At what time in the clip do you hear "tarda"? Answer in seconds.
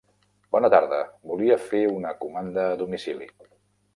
0.73-1.01